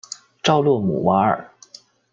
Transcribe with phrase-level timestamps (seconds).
[0.43, 1.47] 绍洛姆瓦尔。